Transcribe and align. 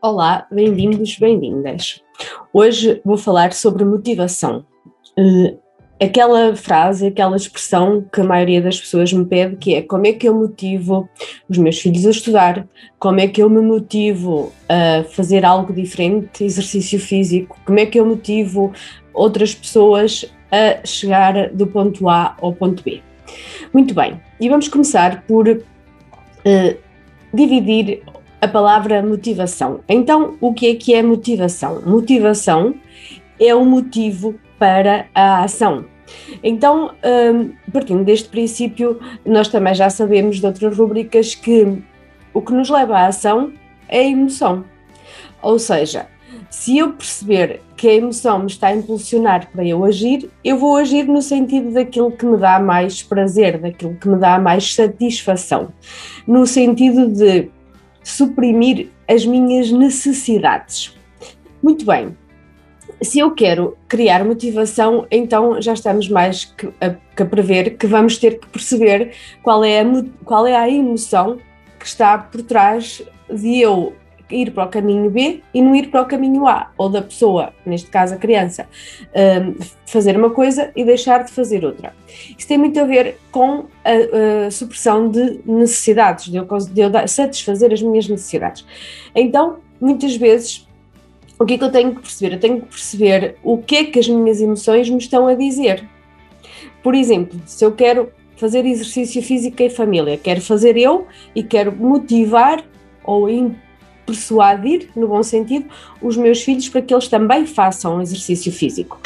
Olá, 0.00 0.46
bem-vindos, 0.48 1.18
bem-vindas. 1.18 2.00
Hoje 2.52 3.00
vou 3.04 3.18
falar 3.18 3.52
sobre 3.52 3.84
motivação. 3.84 4.64
Uh, 5.18 5.58
aquela 6.00 6.54
frase, 6.54 7.08
aquela 7.08 7.36
expressão 7.36 8.06
que 8.12 8.20
a 8.20 8.24
maioria 8.24 8.62
das 8.62 8.80
pessoas 8.80 9.12
me 9.12 9.24
pede, 9.24 9.56
que 9.56 9.74
é 9.74 9.82
como 9.82 10.06
é 10.06 10.12
que 10.12 10.28
eu 10.28 10.36
motivo 10.36 11.08
os 11.48 11.58
meus 11.58 11.80
filhos 11.80 12.06
a 12.06 12.10
estudar, 12.10 12.68
como 12.96 13.18
é 13.18 13.26
que 13.26 13.42
eu 13.42 13.50
me 13.50 13.60
motivo 13.60 14.52
a 14.68 15.02
fazer 15.02 15.44
algo 15.44 15.72
diferente, 15.72 16.44
exercício 16.44 17.00
físico, 17.00 17.58
como 17.66 17.80
é 17.80 17.86
que 17.86 17.98
eu 17.98 18.06
motivo 18.06 18.72
outras 19.12 19.52
pessoas 19.52 20.32
a 20.52 20.86
chegar 20.86 21.50
do 21.50 21.66
ponto 21.66 22.08
A 22.08 22.36
ao 22.40 22.52
ponto 22.52 22.84
B. 22.84 23.02
Muito 23.74 23.94
bem, 23.94 24.20
e 24.40 24.48
vamos 24.48 24.68
começar 24.68 25.24
por 25.26 25.48
uh, 25.48 26.78
dividir 27.34 28.00
a 28.40 28.48
palavra 28.48 29.02
motivação. 29.02 29.80
Então, 29.88 30.36
o 30.40 30.52
que 30.52 30.68
é 30.68 30.74
que 30.74 30.94
é 30.94 31.02
motivação? 31.02 31.82
Motivação 31.84 32.74
é 33.38 33.54
o 33.54 33.64
motivo 33.64 34.34
para 34.58 35.06
a 35.14 35.42
ação. 35.42 35.84
Então, 36.42 36.92
um, 37.04 37.52
partindo 37.72 38.04
deste 38.04 38.28
princípio, 38.28 38.98
nós 39.24 39.48
também 39.48 39.74
já 39.74 39.90
sabemos 39.90 40.40
de 40.40 40.46
outras 40.46 40.76
rubricas 40.76 41.34
que 41.34 41.82
o 42.32 42.40
que 42.40 42.52
nos 42.52 42.70
leva 42.70 42.98
à 42.98 43.06
ação 43.06 43.52
é 43.88 44.00
a 44.00 44.04
emoção. 44.04 44.64
Ou 45.42 45.58
seja, 45.58 46.06
se 46.50 46.78
eu 46.78 46.92
perceber 46.92 47.60
que 47.76 47.88
a 47.88 47.94
emoção 47.94 48.40
me 48.40 48.46
está 48.46 48.68
a 48.68 48.74
impulsionar 48.74 49.50
para 49.52 49.64
eu 49.64 49.84
agir, 49.84 50.30
eu 50.42 50.58
vou 50.58 50.76
agir 50.76 51.06
no 51.06 51.22
sentido 51.22 51.72
daquilo 51.72 52.10
que 52.10 52.26
me 52.26 52.36
dá 52.36 52.58
mais 52.58 53.02
prazer, 53.02 53.58
daquilo 53.58 53.94
que 53.94 54.08
me 54.08 54.18
dá 54.18 54.38
mais 54.38 54.74
satisfação, 54.74 55.72
no 56.26 56.46
sentido 56.46 57.06
de 57.08 57.50
suprimir 58.10 58.88
as 59.06 59.26
minhas 59.26 59.70
necessidades. 59.70 60.96
Muito 61.62 61.84
bem, 61.84 62.16
se 63.02 63.18
eu 63.18 63.30
quero 63.32 63.76
criar 63.86 64.24
motivação, 64.24 65.06
então 65.10 65.60
já 65.60 65.74
estamos 65.74 66.08
mais 66.08 66.46
que 66.46 66.68
a, 66.80 66.90
que 67.14 67.22
a, 67.22 67.26
prever 67.26 67.76
que 67.76 67.86
vamos 67.86 68.16
ter 68.16 68.38
que 68.38 68.46
perceber 68.48 69.12
qual 69.42 69.62
é, 69.62 69.80
a, 69.80 69.84
qual 70.24 70.46
é 70.46 70.56
a 70.56 70.68
emoção 70.68 71.38
que 71.78 71.86
está 71.86 72.16
por 72.16 72.42
trás 72.42 73.02
de 73.30 73.60
eu 73.60 73.92
ir 74.30 74.52
para 74.52 74.64
o 74.64 74.68
caminho 74.68 75.10
B 75.10 75.42
e 75.52 75.62
não 75.62 75.74
ir 75.74 75.90
para 75.90 76.02
o 76.02 76.06
caminho 76.06 76.46
A, 76.46 76.70
ou 76.76 76.88
da 76.88 77.02
pessoa, 77.02 77.52
neste 77.64 77.90
caso 77.90 78.14
a 78.14 78.16
criança, 78.16 78.66
um, 79.14 79.54
fazer 79.86 80.16
uma 80.16 80.30
coisa 80.30 80.70
e 80.76 80.84
deixar 80.84 81.24
de 81.24 81.32
fazer 81.32 81.64
outra. 81.64 81.94
Isso 82.36 82.46
tem 82.46 82.58
muito 82.58 82.78
a 82.78 82.84
ver 82.84 83.18
com 83.30 83.66
a, 83.84 84.46
a 84.46 84.50
supressão 84.50 85.08
de 85.08 85.40
necessidades, 85.46 86.26
de 86.26 86.36
eu, 86.36 86.44
de 86.44 86.80
eu 86.80 87.08
satisfazer 87.08 87.72
as 87.72 87.82
minhas 87.82 88.08
necessidades. 88.08 88.64
Então, 89.14 89.58
muitas 89.80 90.16
vezes, 90.16 90.66
o 91.38 91.46
que 91.46 91.54
é 91.54 91.58
que 91.58 91.64
eu 91.64 91.70
tenho 91.70 91.94
que 91.94 92.00
perceber? 92.00 92.34
Eu 92.34 92.40
tenho 92.40 92.60
que 92.60 92.66
perceber 92.66 93.36
o 93.42 93.58
que 93.58 93.76
é 93.76 93.84
que 93.84 93.98
as 93.98 94.08
minhas 94.08 94.40
emoções 94.40 94.90
me 94.90 94.98
estão 94.98 95.26
a 95.26 95.34
dizer. 95.34 95.88
Por 96.82 96.94
exemplo, 96.94 97.40
se 97.46 97.64
eu 97.64 97.72
quero 97.72 98.10
fazer 98.36 98.64
exercício 98.64 99.22
físico 99.22 99.62
em 99.62 99.70
família, 99.70 100.16
quero 100.16 100.40
fazer 100.40 100.76
eu 100.76 101.06
e 101.34 101.42
quero 101.42 101.74
motivar 101.74 102.64
ou 103.04 103.28
persuadir, 104.08 104.88
no 104.96 105.06
bom 105.06 105.22
sentido, 105.22 105.66
os 106.00 106.16
meus 106.16 106.42
filhos 106.42 106.66
para 106.70 106.80
que 106.80 106.94
eles 106.94 107.08
também 107.08 107.44
façam 107.44 108.00
exercício 108.00 108.50
físico. 108.50 108.98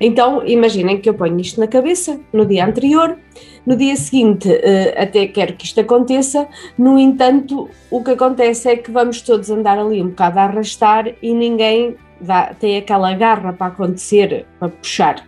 Então, 0.00 0.44
imaginem 0.44 1.00
que 1.00 1.08
eu 1.08 1.14
ponho 1.14 1.38
isto 1.38 1.60
na 1.60 1.68
cabeça 1.68 2.18
no 2.32 2.44
dia 2.44 2.66
anterior, 2.66 3.16
no 3.64 3.76
dia 3.76 3.94
seguinte 3.94 4.48
eh, 4.50 4.94
até 5.00 5.28
quero 5.28 5.54
que 5.54 5.64
isto 5.64 5.80
aconteça, 5.80 6.48
no 6.76 6.98
entanto, 6.98 7.68
o 7.88 8.02
que 8.02 8.10
acontece 8.10 8.68
é 8.68 8.76
que 8.76 8.90
vamos 8.90 9.22
todos 9.22 9.48
andar 9.48 9.78
ali 9.78 10.02
um 10.02 10.08
bocado 10.08 10.40
a 10.40 10.44
arrastar 10.44 11.14
e 11.22 11.32
ninguém 11.32 11.96
dá, 12.20 12.52
tem 12.58 12.78
aquela 12.78 13.14
garra 13.14 13.52
para 13.52 13.68
acontecer, 13.68 14.44
para 14.58 14.70
puxar. 14.70 15.24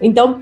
Então, 0.00 0.40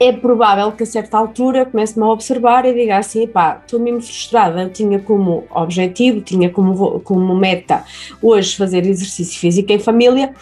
é 0.00 0.10
provável 0.12 0.72
que 0.72 0.82
a 0.82 0.86
certa 0.86 1.18
altura 1.18 1.66
comece-me 1.66 2.06
a 2.06 2.08
observar 2.08 2.64
e 2.64 2.72
diga 2.72 2.96
assim, 2.96 3.26
pá, 3.26 3.60
estou 3.62 3.78
mesmo 3.78 4.00
frustrada, 4.00 4.62
eu 4.62 4.70
tinha 4.70 4.98
como 4.98 5.44
objetivo, 5.50 6.22
tinha 6.22 6.48
como, 6.48 7.00
como 7.00 7.36
meta 7.36 7.84
hoje 8.22 8.56
fazer 8.56 8.86
exercício 8.86 9.38
físico 9.38 9.70
em 9.70 9.78
família 9.78 10.32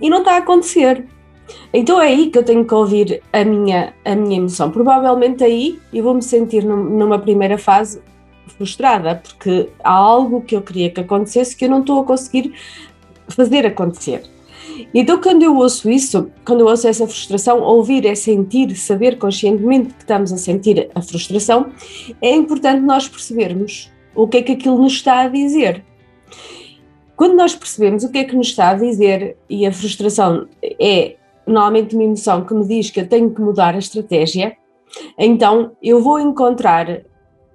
e 0.00 0.10
não 0.10 0.18
está 0.18 0.32
a 0.32 0.38
acontecer. 0.38 1.06
Então 1.72 2.00
é 2.00 2.08
aí 2.08 2.28
que 2.28 2.38
eu 2.38 2.42
tenho 2.42 2.64
que 2.64 2.74
ouvir 2.74 3.22
a 3.32 3.44
minha, 3.44 3.94
a 4.04 4.16
minha 4.16 4.38
emoção. 4.38 4.70
Provavelmente 4.72 5.44
aí 5.44 5.78
eu 5.92 6.02
vou 6.02 6.14
me 6.14 6.22
sentir 6.22 6.64
numa 6.64 7.18
primeira 7.18 7.56
fase 7.56 8.02
frustrada, 8.56 9.22
porque 9.22 9.68
há 9.82 9.92
algo 9.92 10.40
que 10.40 10.56
eu 10.56 10.62
queria 10.62 10.90
que 10.90 11.00
acontecesse 11.00 11.56
que 11.56 11.66
eu 11.66 11.70
não 11.70 11.80
estou 11.80 12.00
a 12.00 12.04
conseguir 12.04 12.52
fazer 13.28 13.64
acontecer. 13.64 14.33
Então, 14.92 15.20
quando 15.20 15.42
eu 15.42 15.56
ouço 15.56 15.90
isso, 15.90 16.30
quando 16.44 16.60
eu 16.60 16.66
ouço 16.66 16.86
essa 16.86 17.06
frustração, 17.06 17.60
ouvir 17.62 18.06
é 18.06 18.14
sentir, 18.14 18.74
saber 18.76 19.18
conscientemente 19.18 19.92
que 19.92 20.00
estamos 20.00 20.32
a 20.32 20.36
sentir 20.36 20.90
a 20.94 21.02
frustração, 21.02 21.72
é 22.20 22.34
importante 22.34 22.80
nós 22.80 23.08
percebermos 23.08 23.90
o 24.14 24.28
que 24.28 24.38
é 24.38 24.42
que 24.42 24.52
aquilo 24.52 24.78
nos 24.78 24.92
está 24.94 25.22
a 25.22 25.28
dizer. 25.28 25.84
Quando 27.16 27.36
nós 27.36 27.54
percebemos 27.54 28.04
o 28.04 28.10
que 28.10 28.18
é 28.18 28.24
que 28.24 28.36
nos 28.36 28.48
está 28.48 28.70
a 28.70 28.74
dizer, 28.74 29.36
e 29.48 29.66
a 29.66 29.72
frustração 29.72 30.48
é 30.80 31.16
normalmente 31.46 31.94
uma 31.94 32.04
emoção 32.04 32.44
que 32.44 32.54
me 32.54 32.66
diz 32.66 32.90
que 32.90 33.00
eu 33.00 33.08
tenho 33.08 33.30
que 33.30 33.40
mudar 33.40 33.74
a 33.74 33.78
estratégia, 33.78 34.56
então 35.18 35.72
eu 35.82 36.02
vou 36.02 36.18
encontrar 36.20 37.02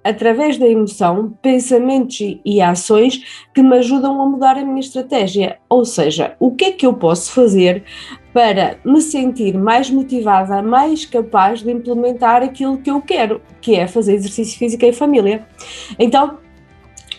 através 0.02 0.56
da 0.56 0.66
emoção, 0.66 1.36
pensamentos 1.42 2.18
e 2.44 2.60
ações 2.60 3.44
que 3.54 3.62
me 3.62 3.76
ajudam 3.78 4.20
a 4.20 4.26
mudar 4.26 4.56
a 4.56 4.64
minha 4.64 4.80
estratégia. 4.80 5.58
Ou 5.68 5.84
seja, 5.84 6.34
o 6.38 6.52
que 6.52 6.64
é 6.64 6.72
que 6.72 6.86
eu 6.86 6.94
posso 6.94 7.32
fazer 7.32 7.84
para 8.32 8.78
me 8.84 9.00
sentir 9.00 9.56
mais 9.56 9.90
motivada, 9.90 10.62
mais 10.62 11.04
capaz 11.04 11.62
de 11.62 11.70
implementar 11.70 12.42
aquilo 12.42 12.78
que 12.78 12.90
eu 12.90 13.00
quero, 13.00 13.42
que 13.60 13.74
é 13.74 13.86
fazer 13.86 14.14
exercício 14.14 14.58
físico 14.58 14.84
em 14.84 14.92
família. 14.92 15.46
Então, 15.98 16.38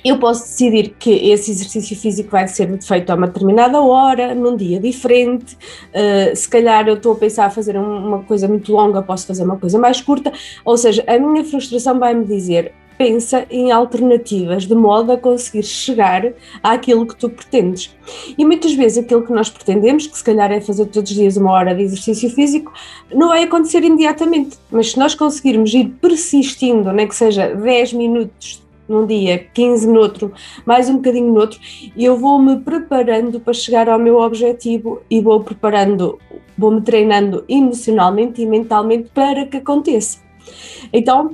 eu 0.03 0.17
posso 0.17 0.43
decidir 0.43 0.95
que 0.97 1.11
esse 1.29 1.51
exercício 1.51 1.95
físico 1.95 2.31
vai 2.31 2.47
ser 2.47 2.81
feito 2.81 3.09
a 3.11 3.15
uma 3.15 3.27
determinada 3.27 3.81
hora, 3.81 4.33
num 4.33 4.55
dia 4.55 4.79
diferente. 4.79 5.55
Uh, 5.93 6.35
se 6.35 6.49
calhar 6.49 6.87
eu 6.87 6.95
estou 6.95 7.13
a 7.13 7.15
pensar 7.15 7.45
a 7.45 7.49
fazer 7.49 7.77
uma 7.77 8.23
coisa 8.23 8.47
muito 8.47 8.71
longa, 8.71 9.01
posso 9.01 9.27
fazer 9.27 9.43
uma 9.43 9.57
coisa 9.57 9.77
mais 9.77 10.01
curta. 10.01 10.31
Ou 10.65 10.77
seja, 10.77 11.03
a 11.07 11.19
minha 11.19 11.43
frustração 11.43 11.99
vai-me 11.99 12.25
dizer: 12.25 12.73
pensa 12.97 13.45
em 13.49 13.71
alternativas 13.71 14.67
de 14.67 14.75
modo 14.75 15.11
a 15.11 15.17
conseguir 15.17 15.63
chegar 15.63 16.33
àquilo 16.61 17.05
que 17.05 17.15
tu 17.15 17.29
pretendes. 17.29 17.95
E 18.37 18.45
muitas 18.45 18.73
vezes 18.73 18.99
aquilo 18.99 19.25
que 19.25 19.33
nós 19.33 19.49
pretendemos, 19.49 20.07
que 20.07 20.17
se 20.17 20.23
calhar 20.23 20.51
é 20.51 20.61
fazer 20.61 20.85
todos 20.85 21.09
os 21.09 21.17
dias 21.17 21.37
uma 21.37 21.51
hora 21.51 21.73
de 21.73 21.81
exercício 21.81 22.29
físico, 22.29 22.71
não 23.13 23.29
vai 23.29 23.43
acontecer 23.43 23.83
imediatamente. 23.83 24.57
Mas 24.69 24.91
se 24.91 24.99
nós 24.99 25.15
conseguirmos 25.15 25.73
ir 25.73 25.89
persistindo, 26.01 26.91
nem 26.91 27.07
que 27.07 27.15
seja 27.15 27.55
10 27.55 27.93
minutos 27.93 28.61
num 28.91 29.05
dia, 29.05 29.37
15 29.53 29.87
no 29.87 29.99
outro, 29.99 30.33
mais 30.65 30.89
um 30.89 30.95
bocadinho 30.95 31.33
no 31.33 31.39
outro, 31.39 31.59
e 31.95 32.03
eu 32.03 32.17
vou-me 32.17 32.59
preparando 32.59 33.39
para 33.39 33.53
chegar 33.53 33.89
ao 33.89 33.97
meu 33.97 34.19
objetivo 34.19 35.01
e 35.09 35.21
vou 35.21 35.41
preparando, 35.41 36.19
vou-me 36.57 36.81
treinando 36.81 37.43
emocionalmente 37.47 38.41
e 38.41 38.45
mentalmente 38.45 39.09
para 39.13 39.45
que 39.45 39.57
aconteça. 39.57 40.19
Então, 40.91 41.31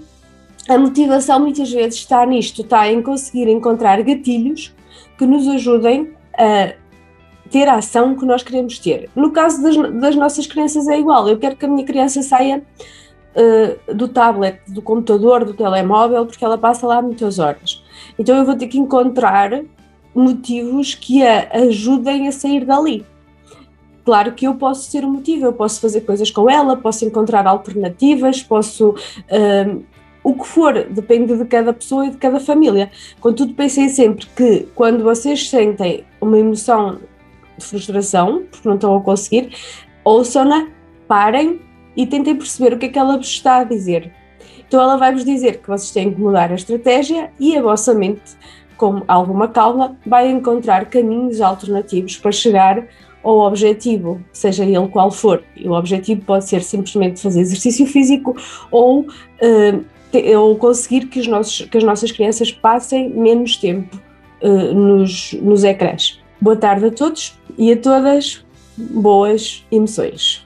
a 0.69 0.77
motivação 0.77 1.39
muitas 1.39 1.71
vezes 1.71 1.99
está 1.99 2.25
nisto, 2.25 2.61
está 2.61 2.91
em 2.91 3.01
conseguir 3.01 3.47
encontrar 3.47 4.01
gatilhos 4.03 4.75
que 5.17 5.25
nos 5.25 5.47
ajudem 5.47 6.11
a 6.37 6.73
ter 7.49 7.67
a 7.67 7.75
ação 7.75 8.15
que 8.15 8.25
nós 8.25 8.43
queremos 8.43 8.77
ter. 8.77 9.09
No 9.15 9.31
caso 9.31 9.61
das, 9.63 9.75
das 9.93 10.15
nossas 10.15 10.45
crianças 10.45 10.87
é 10.87 10.99
igual, 10.99 11.27
eu 11.29 11.37
quero 11.37 11.55
que 11.55 11.65
a 11.65 11.69
minha 11.69 11.85
criança 11.85 12.21
saia 12.21 12.63
uh, 13.37 13.93
do 13.93 14.07
tablet, 14.07 14.59
do 14.67 14.81
computador, 14.81 15.45
do 15.45 15.53
telemóvel, 15.53 16.25
porque 16.25 16.43
ela 16.43 16.57
passa 16.57 16.87
lá 16.87 17.01
muitas 17.01 17.39
horas. 17.39 17.83
Então 18.17 18.35
eu 18.35 18.45
vou 18.45 18.55
ter 18.55 18.67
que 18.67 18.79
encontrar 18.79 19.61
motivos 20.13 20.95
que 20.95 21.25
a 21.25 21.47
ajudem 21.53 22.27
a 22.27 22.31
sair 22.31 22.65
dali. 22.65 23.05
Claro 24.03 24.31
que 24.31 24.47
eu 24.47 24.55
posso 24.55 24.89
ser 24.89 25.03
o 25.03 25.11
motivo, 25.11 25.45
eu 25.45 25.53
posso 25.53 25.81
fazer 25.81 26.01
coisas 26.01 26.31
com 26.31 26.49
ela, 26.49 26.77
posso 26.77 27.05
encontrar 27.05 27.45
alternativas, 27.45 28.41
posso 28.41 28.91
uh, 28.91 29.83
o 30.23 30.33
que 30.33 30.47
for, 30.47 30.85
depende 30.89 31.37
de 31.37 31.45
cada 31.45 31.73
pessoa 31.73 32.07
e 32.07 32.11
de 32.11 32.17
cada 32.17 32.39
família. 32.39 32.89
Contudo, 33.19 33.53
pensem 33.53 33.89
sempre 33.89 34.25
que 34.27 34.67
quando 34.75 35.03
vocês 35.03 35.49
sentem 35.49 36.05
uma 36.21 36.37
emoção 36.37 36.99
de 37.57 37.65
frustração, 37.65 38.43
porque 38.49 38.67
não 38.67 38.75
estão 38.75 38.95
a 38.95 39.01
conseguir, 39.01 39.51
ouçam-na, 40.03 40.67
parem 41.07 41.61
e 41.97 42.05
tentem 42.05 42.35
perceber 42.35 42.73
o 42.73 42.77
que 42.77 42.85
é 42.85 42.89
que 42.89 42.99
ela 42.99 43.17
vos 43.17 43.27
está 43.27 43.57
a 43.57 43.63
dizer. 43.63 44.13
Então 44.67 44.79
ela 44.79 44.97
vai-vos 44.97 45.25
dizer 45.25 45.59
que 45.59 45.67
vocês 45.67 45.91
têm 45.91 46.13
que 46.13 46.21
mudar 46.21 46.51
a 46.51 46.55
estratégia 46.55 47.31
e 47.39 47.57
a 47.57 47.61
vossa 47.61 47.93
mente, 47.93 48.37
com 48.77 49.01
alguma 49.07 49.47
calma, 49.47 49.97
vai 50.05 50.29
encontrar 50.29 50.85
caminhos 50.85 51.41
alternativos 51.41 52.17
para 52.17 52.31
chegar 52.31 52.87
ao 53.23 53.39
objetivo, 53.39 54.21
seja 54.31 54.63
ele 54.63 54.87
qual 54.89 55.09
for. 55.09 55.43
E 55.55 55.67
o 55.67 55.71
objetivo 55.71 56.21
pode 56.21 56.47
ser 56.47 56.61
simplesmente 56.61 57.19
fazer 57.19 57.41
exercício 57.41 57.85
físico 57.87 58.35
ou, 58.69 59.01
uh, 59.01 59.85
te, 60.11 60.35
ou 60.35 60.55
conseguir 60.57 61.07
que, 61.07 61.19
os 61.19 61.27
nossos, 61.27 61.65
que 61.65 61.77
as 61.77 61.83
nossas 61.83 62.11
crianças 62.11 62.51
passem 62.51 63.09
menos 63.09 63.57
tempo 63.57 63.99
uh, 64.43 64.73
nos, 64.73 65.33
nos 65.33 65.63
ecrãs. 65.63 66.21
Boa 66.39 66.55
tarde 66.55 66.85
a 66.85 66.91
todos 66.91 67.37
e 67.57 67.71
a 67.71 67.77
todas, 67.77 68.45
boas 68.77 69.65
emoções. 69.71 70.45